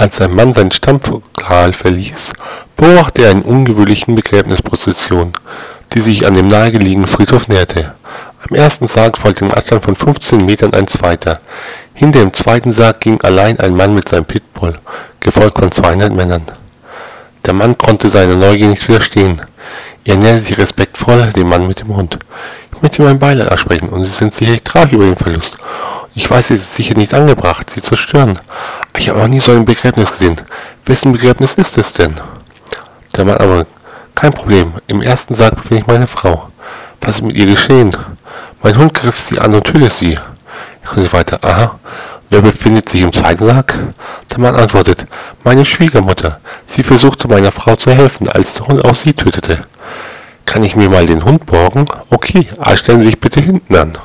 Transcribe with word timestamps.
Als 0.00 0.18
ein 0.22 0.34
Mann 0.34 0.54
sein 0.54 0.70
Stammlokal 0.70 1.74
verließ, 1.74 2.32
beobachtete 2.74 3.24
er 3.26 3.32
einen 3.32 3.42
ungewöhnlichen 3.42 4.14
Begräbnisprozession, 4.14 5.34
die 5.92 6.00
sich 6.00 6.26
an 6.26 6.32
dem 6.32 6.48
nahegelegenen 6.48 7.06
Friedhof 7.06 7.48
näherte. 7.48 7.92
Am 8.48 8.56
ersten 8.56 8.86
Sarg 8.86 9.18
folgte 9.18 9.44
im 9.44 9.50
Abstand 9.50 9.84
von 9.84 9.94
15 9.94 10.46
Metern 10.46 10.72
ein 10.72 10.86
zweiter. 10.86 11.38
Hinter 11.92 12.20
dem 12.20 12.32
zweiten 12.32 12.72
Sarg 12.72 13.00
ging 13.00 13.20
allein 13.20 13.60
ein 13.60 13.76
Mann 13.76 13.94
mit 13.94 14.08
seinem 14.08 14.24
Pitbull, 14.24 14.78
gefolgt 15.20 15.58
von 15.58 15.70
200 15.70 16.10
Männern. 16.14 16.46
Der 17.44 17.52
Mann 17.52 17.76
konnte 17.76 18.08
seiner 18.08 18.36
Neugier 18.36 18.68
nicht 18.68 18.88
widerstehen. 18.88 19.42
Er 20.06 20.16
näherte 20.16 20.40
sich 20.40 20.56
respektvoll 20.56 21.30
dem 21.36 21.50
Mann 21.50 21.66
mit 21.66 21.82
dem 21.82 21.94
Hund. 21.94 22.18
Ich 22.72 22.80
möchte 22.80 23.02
mein 23.02 23.18
Beileid 23.18 23.52
aussprechen 23.52 23.90
und 23.90 24.06
Sie 24.06 24.10
sind 24.12 24.32
sicherlich 24.32 24.62
traurig 24.62 24.92
über 24.92 25.04
den 25.04 25.16
Verlust. 25.16 25.58
Ich 26.14 26.28
weiß, 26.28 26.50
es 26.50 26.62
ist 26.62 26.74
sicher 26.74 26.96
nicht 26.96 27.14
angebracht, 27.14 27.70
Sie 27.70 27.82
zu 27.82 27.94
stören. 27.94 28.38
Ich 28.98 29.08
habe 29.08 29.20
noch 29.20 29.28
nie 29.28 29.40
so 29.40 29.52
ein 29.52 29.64
Begräbnis 29.64 30.10
gesehen. 30.10 30.40
Wessen 30.84 31.12
Begräbnis 31.12 31.54
ist 31.54 31.78
es 31.78 31.92
denn? 31.92 32.14
Der 33.16 33.24
Mann 33.24 33.36
aber, 33.36 33.66
kein 34.16 34.32
Problem. 34.32 34.72
Im 34.88 35.02
ersten 35.02 35.34
Sarg 35.34 35.58
ich 35.70 35.86
meine 35.86 36.08
Frau. 36.08 36.50
Was 37.00 37.16
ist 37.16 37.22
mit 37.22 37.36
ihr 37.36 37.46
geschehen? 37.46 37.96
Mein 38.62 38.76
Hund 38.76 38.92
griff 38.94 39.16
sie 39.16 39.38
an 39.38 39.54
und 39.54 39.64
tötete 39.64 39.90
sie. 39.90 40.18
Ich 40.82 40.88
konnte 40.88 41.12
weiter, 41.12 41.38
aha. 41.42 41.78
Wer 42.28 42.42
befindet 42.42 42.88
sich 42.88 43.02
im 43.02 43.12
zweiten 43.12 43.44
Sarg? 43.44 43.78
Der 44.30 44.38
Mann 44.40 44.56
antwortet, 44.56 45.06
meine 45.44 45.64
Schwiegermutter. 45.64 46.40
Sie 46.66 46.82
versuchte 46.82 47.28
meiner 47.28 47.52
Frau 47.52 47.76
zu 47.76 47.92
helfen, 47.92 48.28
als 48.28 48.54
der 48.54 48.66
Hund 48.66 48.84
auch 48.84 48.96
sie 48.96 49.14
tötete. 49.14 49.60
Kann 50.44 50.64
ich 50.64 50.74
mir 50.74 50.88
mal 50.88 51.06
den 51.06 51.24
Hund 51.24 51.46
borgen? 51.46 51.86
Okay, 52.10 52.48
aber 52.58 52.76
stellen 52.76 53.00
Sie 53.00 53.06
sich 53.06 53.20
bitte 53.20 53.40
hinten 53.40 53.76
an. 53.76 53.98